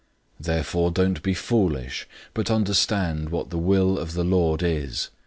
[0.39, 5.11] 005:017 Therefore don't be foolish, but understand what the will of the Lord is.